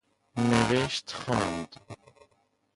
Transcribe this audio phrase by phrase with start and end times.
[0.49, 1.75] نوشت خواند